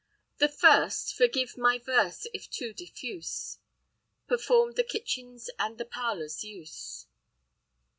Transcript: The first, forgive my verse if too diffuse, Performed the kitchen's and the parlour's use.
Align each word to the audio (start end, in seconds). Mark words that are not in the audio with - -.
The 0.39 0.49
first, 0.49 1.13
forgive 1.13 1.59
my 1.59 1.77
verse 1.77 2.25
if 2.33 2.49
too 2.49 2.73
diffuse, 2.73 3.59
Performed 4.27 4.75
the 4.75 4.83
kitchen's 4.83 5.51
and 5.59 5.77
the 5.77 5.85
parlour's 5.85 6.43
use. 6.43 7.05